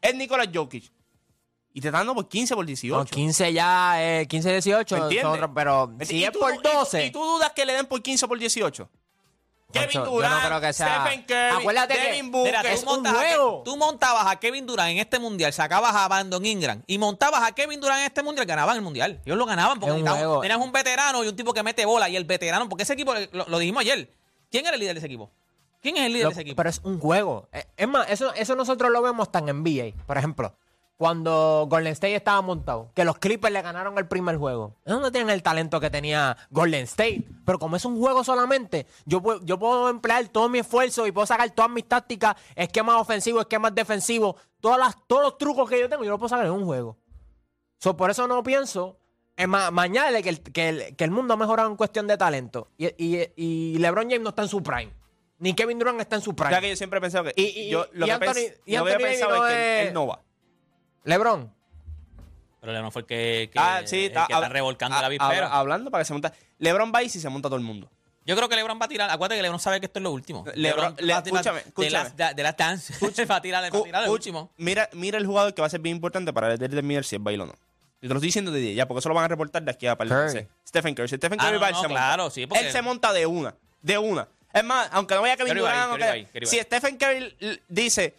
[0.00, 0.90] es Nicolás Jokic.
[1.76, 2.96] Y te están dando por 15, por 18.
[2.96, 5.34] Con 15 ya, eh, 15, 18, ¿Me son entiendes?
[5.34, 7.04] otros, pero ¿Y si es tú- por y tú- 12.
[7.04, 8.88] ¿Y tú dudas que le den por 15 o por 18?
[9.72, 12.56] Kevin yo no Durant, creo que sea- Stephen Curry, Acuérdate que- Devin Booker.
[12.56, 15.94] Mira, es tú, un montas a tú montabas a Kevin Durant en este mundial, sacabas
[15.94, 19.20] a Brandon Ingram y montabas a Kevin Durant en este mundial, ganaban el mundial.
[19.26, 20.04] Ellos lo ganaban porque un
[20.40, 22.08] tenías un veterano y un tipo que mete bola.
[22.08, 24.10] Y el veterano, porque ese equipo, lo, lo dijimos ayer,
[24.50, 25.30] ¿quién era el líder de ese equipo?
[25.82, 26.56] ¿Quién es el líder Lo- de ese equipo?
[26.56, 27.48] Pero es un juego.
[27.52, 29.92] Eh, Es más, eso, eso nosotros lo vemos tan en NBA.
[30.06, 30.56] Por ejemplo,
[30.96, 34.76] cuando Golden State estaba montado, que los Clippers le ganaron el primer juego.
[34.86, 37.24] Ellos no tienen el talento que tenía Golden State.
[37.44, 41.12] Pero como es un juego solamente, yo puedo, yo puedo emplear todo mi esfuerzo y
[41.12, 45.78] puedo sacar todas mis tácticas, esquemas ofensivos, esquemas defensivos, todas las, todos los trucos que
[45.78, 46.96] yo tengo, yo los puedo sacar en un juego.
[47.78, 48.98] So, por eso no pienso.
[49.36, 52.16] Es más, mañana que el, que, el, que el mundo ha mejorado en cuestión de
[52.16, 52.68] talento.
[52.78, 54.90] Y, y- y LeBron James no está en su prime.
[55.38, 56.50] Ni Kevin Durant está en su prime.
[56.52, 57.34] Ya que yo siempre he pensado que.
[57.36, 59.44] Y- y- yo, lo y que, Anthony- pens- y lo que he Anthony pensado Davis
[59.44, 60.22] es no que él no va.
[61.06, 61.52] LeBron.
[62.60, 65.46] Pero Lebron fue el que, que- Ah, sí, el que está revolcando ha- la vispera.
[65.46, 66.32] habla- Hablando para que se monta.
[66.58, 67.90] LeBron va y si se monta todo el mundo.
[68.24, 69.08] Yo creo que LeBron va a tirar.
[69.08, 70.44] Acuérdate que LeBron sabe que esto es lo último.
[70.46, 71.90] LeBron- le- va a tirar escúchame, De escúchame.
[71.92, 72.92] las, de, de las dance.
[73.30, 74.50] va a tirar, va a tirar el Cu- último.
[74.56, 77.44] Mira, mira el jugador que va a ser bien importante para determinar si es baile
[77.44, 77.52] o no.
[77.52, 79.70] Yo te lo estoy diciendo de día, ya, porque eso lo van a reportar de
[79.70, 80.48] aquí a par de.
[80.66, 81.08] Stephen Curry.
[81.08, 82.34] Si Stephen Ah, Curry no, va, él no, se claro, monta.
[82.34, 84.28] sí, porque- Él se monta de una, de una.
[84.52, 86.58] Es más, aunque no vaya Kevin va ahí, Durant, si.
[86.60, 87.36] Stephen Curry
[87.68, 88.16] dice,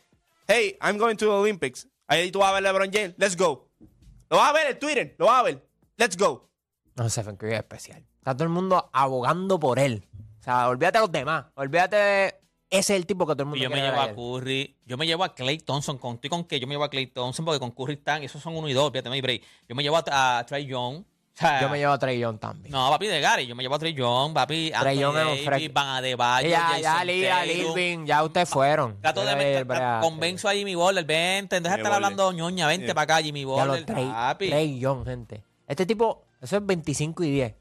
[0.48, 3.70] hey, I'm going to the Olympics, ahí tú vas a ver LeBron James, let's go.
[4.30, 5.68] Lo vas a ver en Twitter, lo vas a ver,
[5.98, 6.50] let's go.
[6.96, 8.04] No, Stephen Curry es especial.
[8.18, 10.08] Está todo el mundo abogando por él.
[10.40, 11.46] O sea, olvídate de los demás.
[11.56, 12.36] Olvídate de...
[12.70, 14.14] Ese es el tipo que todo el mundo Y yo me llevo a.
[14.14, 16.90] Curry, yo me llevo a Clay Thompson, con, estoy con que yo me llevo a
[16.90, 19.42] Clay Thompson porque con Curry están, esos son uno y dos, fíjate, break.
[19.70, 21.04] Yo me llevo a, a Trey Young.
[21.40, 22.72] Sea, Yo me llevo a Trey Young también.
[22.72, 25.46] No, papi de Gary, yo me llevo a Trey Young, papi, Trey Young es un
[25.46, 25.74] fresco.
[25.74, 27.46] Van Adebayo, ya, Jason ya, Lira.
[27.46, 29.00] Irving, ya ustedes fueron.
[29.02, 30.02] Trato de meter, break.
[30.02, 33.86] convenzo a Jimmy Butler, vente, deja de estar hablando ñoña, vente para acá, Jimmy Ya
[33.86, 34.50] Trey, papi.
[34.50, 35.44] Trey Young, gente.
[35.68, 37.54] Este tipo, eso es 25 y 10.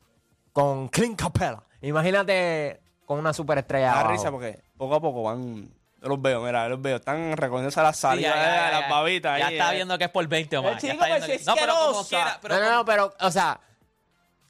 [0.53, 1.63] Con Clint Capella.
[1.83, 3.87] Imagínate con una superestrella.
[3.89, 4.13] Da abajo.
[4.13, 5.65] risa porque poco a poco van,
[6.03, 8.71] yo los veo, mira, yo los veo, están recogiéndose las Sí, salidas, ya, ya, ya,
[8.71, 8.95] las ya.
[8.95, 9.39] babitas.
[9.39, 9.77] Ya ahí, está eh.
[9.77, 10.81] viendo que es por 20 o más.
[10.81, 12.09] chico, ya está viendo que- es no, pero como asquerosa.
[12.09, 13.61] quiera, pero no, no, no, pero, o sea,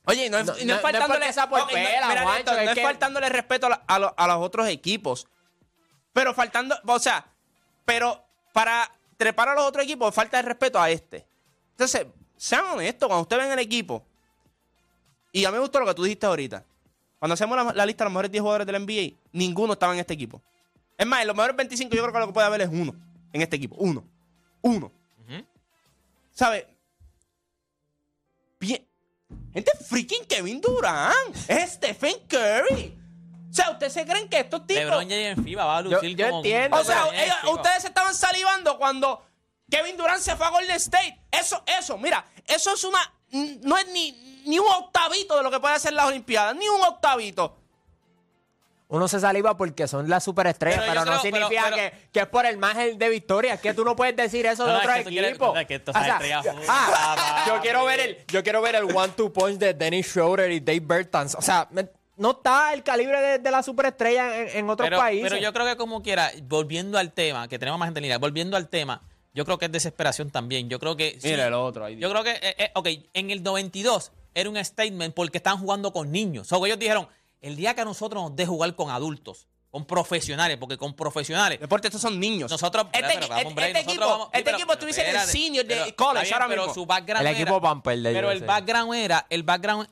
[0.07, 2.71] Oye, no es, No, no es no es faltándole, no- pela, mira, Juancho, es no
[2.71, 5.27] es que- faltándole respeto a, la- a lo- a los otros equipos.
[6.13, 7.27] Pero faltando, o sea,
[7.85, 11.27] pero para trepar a los otros equipos falta el respeto a este.
[11.73, 14.07] Entonces, sean honestos, cuando usted ven el equipo,
[15.33, 16.65] y a mí me gustó lo que tú dijiste ahorita.
[17.19, 19.99] Cuando hacemos la, la lista de los mejores 10 jugadores del NBA, ninguno estaba en
[20.01, 20.41] este equipo.
[20.97, 22.95] Es más, en los mejores 25 yo creo que lo que puede haber es uno.
[23.33, 23.75] en este equipo.
[23.77, 24.03] Uno.
[24.63, 24.87] Uno.
[25.27, 25.45] Ujú.
[26.33, 26.67] ¿Sabe?
[28.59, 28.87] Bien.
[29.57, 31.35] Gente, freaking Kevin Durant.
[31.49, 32.95] Es Stephen Curry.
[33.51, 34.85] O sea, ¿ustedes se creen que estos tipos...
[34.85, 37.85] LeBron James en FIBA va a Yo- lucir yo como- entiendo, O sea, ellos- ustedes
[37.87, 39.23] estaban salivando cuando
[39.71, 41.19] Kevin Durant se fue a Golden State.
[41.31, 42.99] Eso, eso, mira, eso es una.
[43.63, 46.83] No es ni, ni un octavito de lo que puede hacer las Olimpiadas, ni un
[46.83, 47.57] octavito.
[48.89, 52.21] Uno se saliva porque son las superestrellas, Pero no creo- significa pero- pero- que, que
[52.21, 53.55] es por el margen de victoria.
[53.55, 55.31] Es que tú no puedes decir eso No, de no, otro es que tú quieres-
[55.31, 55.53] equipo.
[55.67, 55.83] que
[56.69, 60.61] ah, yo quiero ver el, yo quiero ver el one-two punch de Dennis Schroeder y
[60.61, 61.35] Dave Bertans.
[61.35, 64.99] O sea, me- no está el calibre de, de la superestrella en, en otros pero,
[64.99, 65.29] países.
[65.31, 68.19] pero yo creo que como quiera, volviendo al tema, que tenemos más gente en línea,
[68.19, 69.03] volviendo al tema,
[69.35, 70.69] yo creo que es desesperación también.
[70.71, 71.19] Yo creo que.
[71.21, 71.97] sí, Mira el otro ahí.
[71.99, 75.93] Yo creo que, eh, eh, ok, en el 92 era un statement porque estaban jugando
[75.93, 76.51] con niños.
[76.53, 77.07] O sea, ellos dijeron,
[77.47, 81.61] el día que a nosotros nos dé jugar con adultos, con profesionales, porque con profesionales,
[81.61, 82.51] Deporte, estos son niños.
[82.51, 82.87] nosotros...
[82.93, 85.23] Este, pero, este- vamos, hombre, este nosotros equipo, vamos- este pero- equipo estuviese en el
[85.23, 86.75] senior de pero- college está bien, ahora pero mismo.
[86.75, 89.89] su background el era- equipo Pamper de Pero el background era, el background,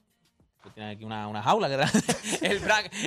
[0.62, 1.92] tú tienes aquí una, una jaula, que era-
[2.42, 2.62] el,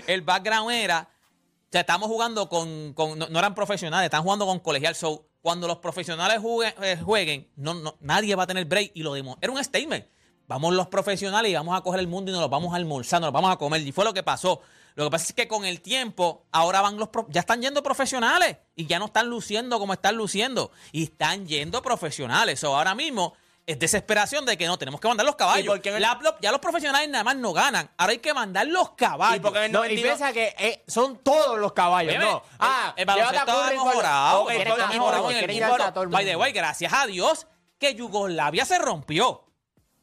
[0.08, 4.46] el background era, o sea, estamos jugando con, con- no, no eran profesionales, están jugando
[4.46, 6.40] con colegial, so, cuando los profesionales
[6.82, 9.38] eh, jueguen no, no, nadie va a tener break y lo dimos.
[9.42, 10.06] Era un statement.
[10.48, 13.20] Vamos los profesionales y vamos a coger el mundo y nos lo vamos a almorzar,
[13.20, 13.82] nos lo vamos a comer.
[13.82, 14.62] Y fue lo que pasó.
[14.96, 17.84] Lo que pasa es que con el tiempo, ahora van los pro- ya están yendo
[17.84, 20.72] profesionales y ya no están luciendo como están luciendo.
[20.92, 22.60] Y están yendo profesionales.
[22.62, 23.34] So, ahora mismo
[23.68, 25.66] es desesperación de que no, tenemos que mandar los caballos.
[25.66, 27.92] ¿Y por qué en el- La- lo- ya los profesionales nada más no ganan.
[27.98, 29.38] Ahora hay que mandar los caballos.
[29.38, 30.04] ¿Y por qué en el No, y 92?
[30.18, 32.38] piensa que eh, son todos los caballos, no.
[32.38, 34.42] el- Ah, el, baloncesto ha mejorado.
[34.44, 35.44] Ok, el todo baloncesto ha el mejorado en el
[36.04, 37.46] el By the way, gracias a Dios
[37.78, 39.44] que Yugoslavia se rompió.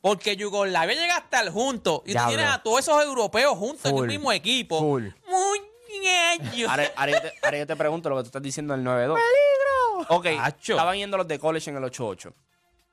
[0.04, 2.02] Porque Yugoslavia llega hasta el junto.
[2.04, 4.02] Y tú tienes a todos esos europeos juntos en Full.
[4.04, 4.78] el mismo equipo.
[4.78, 5.06] Full.
[5.26, 6.68] Muñeño.
[6.70, 9.14] Ahora, ahora yo te, ahora yo te pregunto lo que tú estás diciendo del 9-2.
[9.14, 10.14] ¡Peligro!
[10.14, 10.72] Ok, Acho.
[10.74, 12.34] estaban yendo los de college en el 8-8.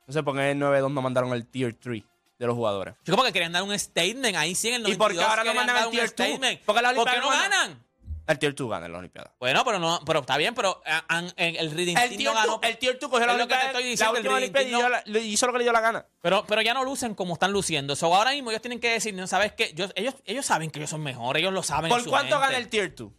[0.07, 2.01] No sé por qué en el 9-2 no mandaron el Tier 3
[2.39, 2.95] de los jugadores.
[3.03, 4.37] Chico, porque querían dar un statement.
[4.37, 6.23] Ahí sí en el 92 ¿Y por qué ahora no mandan el un tier two?
[6.25, 6.61] statement.
[6.65, 7.85] Porque las ¿Por qué no Olimpiadas no ganan?
[8.31, 9.33] El Tier 2 gana en las Olimpiadas.
[9.39, 12.31] Bueno, pero no, pero está bien, pero ah, ah, en el Reading El Team no
[12.33, 12.59] 2 ganó.
[12.63, 13.85] el tier two cogió la Olimpiada, la el
[14.17, 16.05] última Olimpiada y no- la- le hizo lo que le dio la gana.
[16.21, 17.95] Pero, pero ya no lucen como están luciendo.
[17.95, 20.89] So, ahora mismo ellos tienen que decir, sabes qué, Yo- ellos, ellos saben que ellos
[20.89, 21.85] son mejores, ellos lo saben.
[21.85, 22.45] en ¿Por su cuánto mente.
[22.47, 23.11] gana el Tier 2?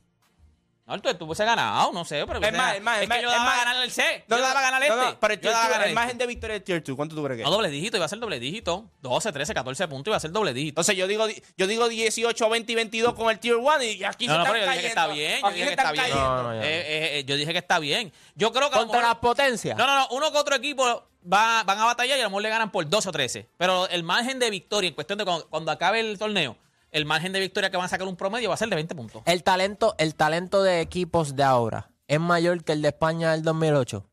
[0.97, 3.31] No, tú, tú hubiese ganado, no sé, pero Es más, es más, es que yo
[3.31, 4.25] daba a ganar el C.
[4.29, 4.95] No, yo daba a ganar este.
[4.97, 6.23] no, pero el, Yo tier daba a two, ganar el margen este.
[6.23, 7.49] de victoria del Tier 2, ¿cuánto tú crees que es?
[7.49, 8.91] No doble dígito, iba a ser doble dígito.
[9.01, 10.71] 12, 13, 14 puntos, iba a ser doble dígito.
[10.73, 11.27] Entonces yo digo,
[11.57, 14.45] yo digo 18, 20 y 22 con el Tier 1 y aquí No, se no,
[14.45, 15.41] están pero yo dije que está bien.
[15.43, 16.11] Yo dije que está bien.
[16.11, 16.53] No, no.
[16.55, 18.13] Eh, eh, eh, yo dije que está bien.
[18.35, 19.77] Yo creo que Contra las potencias.
[19.77, 20.09] No, no, no.
[20.11, 20.85] Uno que otro equipo
[21.33, 23.49] va- van a batallar y a lo mejor le ganan por 12 o 13.
[23.57, 26.57] Pero el margen de victoria, en cuestión de cuando, cuando acabe el torneo,
[26.93, 28.95] el margen de victoria que van a sacar un promedio va a ser de 20
[28.95, 29.23] puntos.
[29.27, 33.43] El talento, el talento de equipos de ahora es mayor que el de España del
[33.43, 34.07] 2008.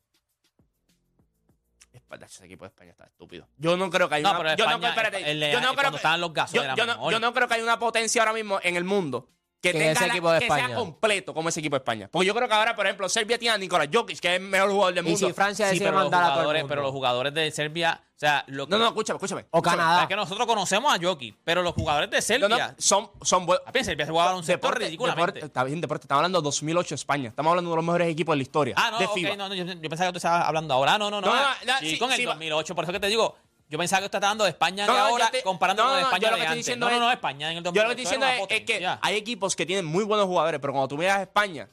[1.93, 3.47] España, Ese equipo de España está estúpido.
[3.57, 4.39] Yo no creo que hay No, una...
[4.39, 6.63] pero yo, no, España, espérate, el- el- yo no creo que, estaban los gasos yo,
[6.63, 7.11] era yo no, mejor.
[7.13, 9.29] yo no creo que hay una potencia ahora mismo en el mundo
[9.61, 10.67] que, Que tenga ese la- equipo de que España.
[10.67, 12.07] sea completo como ese equipo de España.
[12.09, 14.47] Porque yo creo que ahora, por ejemplo, Serbia tiene a Nicolás Jokic, que es el
[14.47, 15.27] mejor jugador del Y mundo.
[15.27, 16.69] si Francia Sí, decide pero los, mandar a todo el jugadores, mundo.
[16.71, 19.41] pero los jugadores de Serbia, o sea, lo que, No, no, escúchame, escúchame.
[19.51, 19.77] O escúchame.
[19.77, 20.01] Canadá.
[20.03, 23.45] es que nosotros conocemos a Jockey, pero los jugadores de No, Serbia, no, son, son
[23.45, 23.65] buenos.
[23.65, 25.45] Papi, en Serbia se jugaba un sector Deporte- ridículamente.
[25.45, 26.03] está bien, deporte.
[26.05, 27.27] Estamos hablando de 2008 España.
[27.27, 28.75] Estamos hablando de los mejores equipos de la historia.
[28.77, 29.35] Ah, no, de ok, FIBA.
[29.35, 30.97] no, no, yo, yo pensaba que tú estabas hablando ahora.
[30.97, 31.27] No, no, no.
[31.27, 32.31] No, no, ah, no, sí, sí, con el sí, va.
[32.35, 32.75] 2008.
[32.75, 33.35] Por eso que te digo,
[33.69, 35.99] yo pensaba que usted está hablando de España de no, ahora te- comparando no, con
[35.99, 36.55] España de antes.
[36.57, 38.97] diciendo no, no, no, España en el 2008 Yo lo que estoy diciendo es, que
[39.01, 41.69] hay equipos que tienen muy buenos jugadores, pero cuando tú miras a España,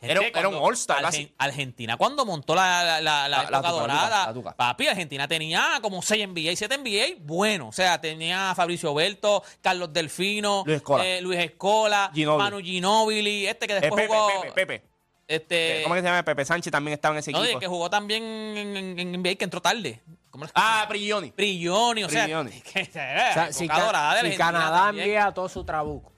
[0.00, 1.34] Gente, era- era un All-Star Argen- casi.
[1.36, 4.52] Argentina cuando montó la, la, la, la época tuca, dorada, tuca.
[4.56, 9.42] papi, Argentina tenía como 6 NBA, 7 NBA, bueno, o sea, tenía a Fabricio Berto,
[9.60, 11.06] Carlos Delfino, Luis Escola.
[11.06, 12.42] eh, Luis Escola, Ginóbili.
[12.44, 14.89] Manu Ginóbili, este que eh, después Pepe, jugó, Pepe, Pepe.
[15.30, 16.22] Este, ¿Cómo que se llama?
[16.22, 17.58] Pepe Sánchez también estaba en ese no, equipo.
[17.58, 20.00] el que jugó también en, en- en NBA que entró tarde.
[20.30, 20.50] ¿Cómo es?
[20.54, 21.30] Ah, Prigioni.
[21.36, 22.60] Brilloni, o sea, Brilloni.
[22.72, 25.04] que, O sea, si, Ca- Canadá también.
[25.06, 26.12] envía a todo su trabuco.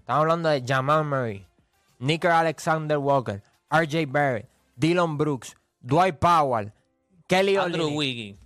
[0.00, 1.46] Estamos hablando de Jamal Murray,
[1.98, 6.72] Nicker Alexander Walker, RJ Barrett, Dylan Brooks, Dwight Powell,
[7.26, 8.38] Kelly Andrew Wiggins.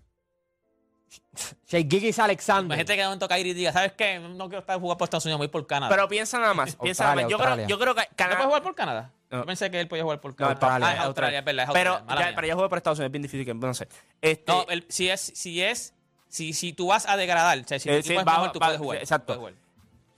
[1.68, 2.64] Shea Giggs Alexander.
[2.66, 4.18] Imagínate que de momento Kyrie diga, ¿sabes qué?
[4.18, 5.88] No quiero estar jugar por Estados Unidos, voy por Canadá.
[5.94, 6.76] Pero piensa nada más.
[6.82, 7.28] piensa nada más.
[7.28, 8.36] Yo creo, yo creo que ¿No Canadá.
[8.36, 9.12] puede jugar por Canadá?
[9.30, 10.46] Yo pensé que él podía jugar por No.
[10.46, 12.78] Australia, Ah, es Australia, es verdad, es Pero, Australia, mala ya, pero ya jugué por
[12.78, 13.54] Estados Unidos, es bien difícil que.
[13.54, 13.88] No sé.
[14.22, 15.92] Este, No, el- si es, si es,
[16.28, 18.52] si, si tú vas a degradar, o sea, si tu Eh, sí, es va- mejor,
[18.52, 18.98] tú va- puedes jugar.
[18.98, 19.26] exacto.
[19.38, 19.54] puedes jugar.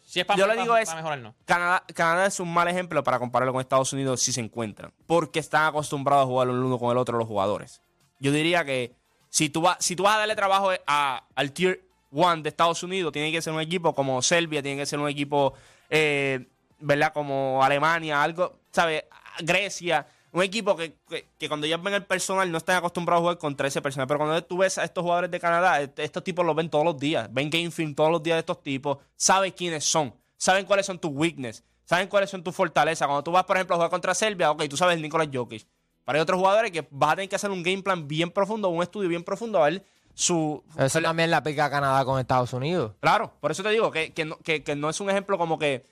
[0.07, 1.35] Si es para, Yo para- digo es- para mejorar, no.
[1.44, 4.92] Canadá, Canadá es un mal ejemplo para compararlo con Estados Unidos si se encuentran.
[5.07, 7.81] Porque están acostumbrados a jugar el uno con el otro los jugadores.
[8.18, 8.92] Yo diría que
[9.29, 12.83] si tú, vas si tú vas a darle trabajo a- al Tier 1 de Estados
[12.83, 15.55] Unidos, tiene que ser un equipo como Serbia, tiene que ser un equipo,
[15.88, 16.46] eh,
[16.81, 17.12] ¿verdad?
[17.12, 19.04] Como Alemania, algo, ¿sabes?
[19.40, 20.06] Grecia.
[20.33, 23.38] un equipo que, que, que cuando ya ven el personal no están acostumbrados a jugar
[23.38, 24.06] contra ese personal.
[24.06, 26.85] Pero cuando tú ves a estos jugadores de Canadá, est- estos tipos los ven todos
[26.85, 27.28] los días.
[27.33, 28.98] Ven game film todos los días de estos tipos.
[29.16, 30.14] Saben quiénes son.
[30.37, 31.64] Saben cuáles son tus weaknesses.
[31.85, 33.06] Saben cuáles son tus fortalezas.
[33.09, 35.66] Cuando tú vas, por ejemplo, a jugar contra Serbia, ok, tú sabes el Nicolás Jokic.
[36.04, 38.68] Pero hay otros jugadores que vas a tener que hacer un game plan bien profundo,
[38.68, 40.62] un estudio bien profundo, a ver su...
[40.78, 42.92] Eso también la pica Canadá con Estados Unidos.
[43.00, 45.59] Claro, por eso te digo que, que no, que- que no es un ejemplo como
[45.59, 45.85] que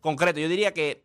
[0.00, 0.40] concreto.
[0.40, 1.04] Yo diría que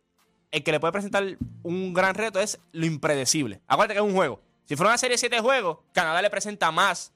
[0.50, 1.24] el que le puede presentar
[1.62, 3.60] un gran reto es lo impredecible.
[3.66, 4.40] Acuérdate que es un juego.
[4.64, 7.12] Si fuera una serie de siete juegos, Canadá le presenta más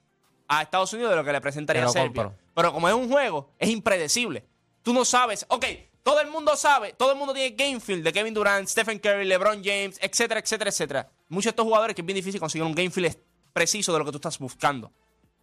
[0.47, 2.23] a Estados Unidos de lo que le presentaría a Serbia.
[2.25, 2.37] compro.
[2.55, 4.43] Pero como es un juego, es impredecible.
[4.83, 5.45] Tú no sabes.
[5.49, 5.65] Ok,
[6.03, 9.25] todo el mundo sabe, todo el mundo tiene game field de Kevin Durant, Stephen Curry,
[9.25, 11.09] LeBron James, etcétera, etcétera, etcétera.
[11.29, 13.17] Muchos de estos jugadores que es bien difícil conseguir un game field es-
[13.53, 14.91] preciso de lo que tú estás buscando.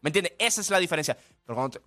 [0.00, 0.32] ¿Me entiendes?
[0.38, 1.16] Esa es la diferencia.
[1.46, 1.84] Pero cuando te...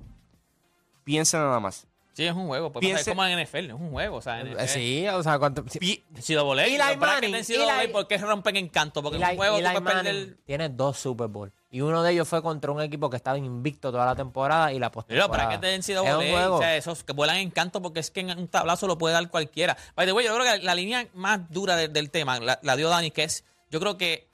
[1.04, 1.86] Piensa nada más.
[2.13, 2.71] Sí, es un juego.
[2.71, 4.17] Pasar Piense- como en NFL, es un juego.
[4.17, 5.63] O sea, Eh, Sí, o sea, cuánto.
[5.67, 5.80] sí.
[5.80, 9.02] Pi- NCAA, Eli Manning, ¿por qué rompen encanto?
[9.02, 10.38] Porque Eli- un juego Eli tú perder...
[10.45, 11.52] tiene dos Super Bowl.
[11.71, 14.78] Y uno de ellos fue contra un equipo que estaba invicto toda la temporada y
[14.78, 15.34] la Pero postemporada.
[15.49, 16.56] brackets de Es NCAA, un juego.
[16.58, 19.15] o sea, esos que vuelan en canto porque es que en un tablazo lo puede
[19.15, 19.76] dar cualquiera.
[19.95, 22.76] By the way, yo creo que la línea más dura de- del tema la, la
[22.76, 24.28] dio Dani, que es, yo creo que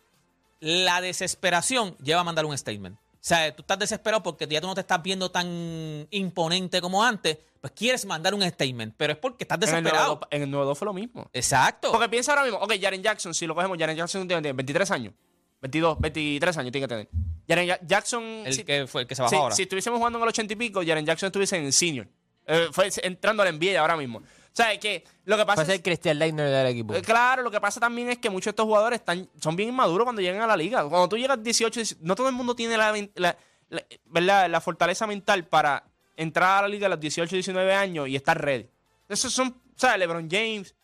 [0.60, 2.98] la desesperación lleva a mandar un statement.
[2.98, 7.04] O sea, tú estás desesperado porque ya tú no te estás viendo tan imponente como
[7.04, 10.20] antes, pues quieres mandar un statement, pero es porque estás En el, nuevo, desesperado.
[10.32, 11.30] en el nuevo dos fue lo mismo.
[11.34, 11.92] Exacto.
[11.92, 14.92] Porque piensa ahora mismo, ok, Jaren Jackson, si lo cogemos, Jaren Jackson tiene, tiene 23
[14.92, 15.14] años.
[15.62, 17.10] 22, 23 años tiene que tener.
[17.48, 18.24] Jaren Ja- Jackson.
[18.46, 19.56] el si, que fue el que se bajó si- ahora.
[19.56, 22.08] si estuviésemos jugando en el 80 y pico, Jaren Jackson estuviese en el senior.
[22.48, 24.20] Eh, fue entrando al NBA ahora mismo.
[24.20, 25.78] O sea, es que lo que pasa Fue es.
[25.78, 26.94] ser Christian Leitner del equipo.
[26.96, 29.70] Eh, Claro, lo que pasa también es que muchos de estos jugadores están, son bien
[29.70, 30.82] inmaduros cuando llegan a la liga.
[30.88, 33.38] Cuando tú llegas 18, 18, no todo el mundo tiene la, la-
[33.70, 34.50] la- ¿verdad?
[34.50, 35.84] la fortaleza mental para
[36.20, 38.68] entrar a la liga a los 18, 19 años y estar ready.
[39.08, 40.00] Esos son, ¿sabes?
[40.00, 40.76] LeBron James,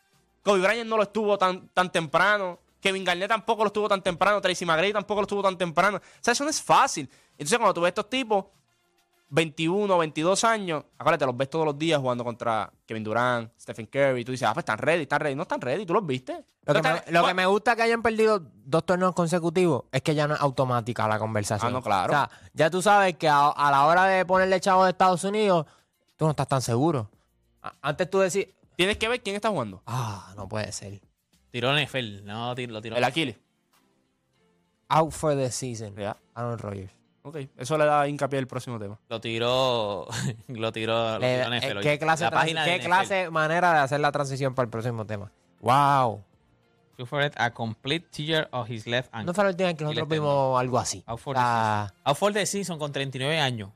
[0.42, 4.40] Kobe Bryant no lo estuvo tan, tan temprano, Kevin Garnett tampoco lo estuvo tan temprano,
[4.40, 5.98] Tracy McGrady tampoco lo estuvo tan temprano.
[5.98, 7.08] O sea, eso no es fácil.
[7.32, 8.46] Entonces, cuando tú ves estos tipos,
[9.28, 14.20] 21, 22 años, acuérdate, los ves todos los días jugando contra Kevin Durant, Stephen Curry,
[14.20, 15.34] y tú dices, ah, pues están ready, están ready.
[15.34, 16.44] No están ready, tú los viste.
[16.64, 20.14] Lo que, me, lo que me gusta que hayan perdido dos torneos consecutivos es que
[20.14, 21.70] ya no es automática la conversación.
[21.70, 22.12] Ah, no, claro.
[22.12, 25.24] O sea, ya tú sabes que a, a la hora de ponerle chavo de Estados
[25.24, 25.66] Unidos,
[26.16, 27.10] tú no estás tan seguro.
[27.62, 29.82] A- Antes tú decís, Tienes que ver quién está jugando.
[29.86, 31.00] ah, no puede ser.
[31.50, 32.94] Tiró NFL, no, lo tiró.
[32.96, 33.36] El Aquiles.
[34.88, 35.94] Out for the season.
[35.96, 36.16] Ya.
[36.34, 36.92] Aaron Rodgers.
[37.26, 39.00] Ok, eso le da hincapié al próximo tema.
[39.08, 40.06] Lo tiró,
[40.46, 41.80] lo tiró, lo Le- tiró eh, NFL.
[41.80, 45.32] ¿Qué, clase, La página qué clase manera de hacer la transición para el próximo tema?
[45.60, 46.22] Wow.
[46.98, 49.26] It, a complete tear of his left ankle.
[49.26, 51.02] No fue la última que nosotros vimos algo así.
[51.04, 53.70] Out for O sea, Out for the season con 39 años.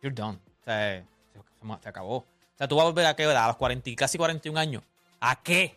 [0.00, 0.38] You're done.
[0.60, 1.04] O sea, eh,
[1.34, 2.18] se, se acabó.
[2.18, 3.44] O sea, tú vas a volver a qué edad?
[3.44, 4.84] A los 40, y casi 41 años.
[5.18, 5.76] ¿A qué?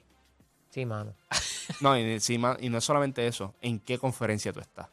[0.69, 1.15] sí, mano.
[1.79, 3.55] No, y, encima, y no es solamente eso.
[3.61, 4.89] ¿En qué conferencia tú estás?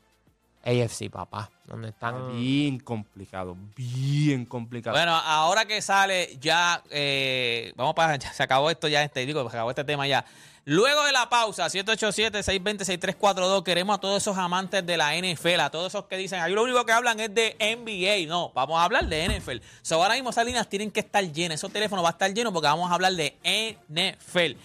[0.64, 1.50] AFC, papá.
[1.64, 2.36] Donde están.
[2.36, 4.96] Bien complicado, bien complicado.
[4.96, 9.42] Bueno, ahora que sale ya, eh, vamos para, ya se acabó esto ya, este, digo,
[9.42, 10.24] se acabó este tema ya.
[10.66, 15.86] Luego de la pausa, 787-620-6342, queremos a todos esos amantes de la NFL, a todos
[15.88, 18.28] esos que dicen, ahí lo único que hablan es de NBA.
[18.28, 19.56] No, vamos a hablar de NFL.
[19.80, 22.52] So, ahora mismo esas líneas tienen que estar llenas, esos teléfonos va a estar llenos
[22.52, 24.58] porque vamos a hablar de NFL.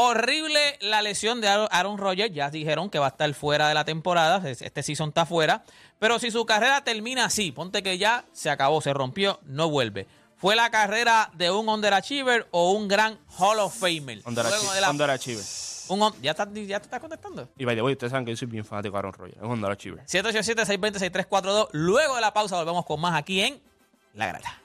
[0.00, 2.32] Horrible la lesión de Aaron- Rodgers.
[2.32, 4.48] Ya dijeron que va a estar fuera de la temporada.
[4.48, 5.64] Este season está fuera.
[5.98, 10.06] Pero si su carrera termina así, ponte que ya se acabó, se rompió, no vuelve.
[10.36, 14.22] ¿Fue la carrera de un underachiever o un gran Hall of Famer?
[14.22, 15.44] Underachie- Luego de la- Underachiever.
[15.88, 17.48] un ¿ya, estás, ¿Ya te estás contestando?
[17.58, 19.36] Y by the way, ustedes saben que yo soy bien fanático de Aaron Rodgers.
[19.38, 20.04] Es un Underachiever.
[20.06, 21.70] 787-620-6342.
[21.72, 23.60] Luego de la pausa volvemos con más aquí en
[24.14, 24.62] La Grata.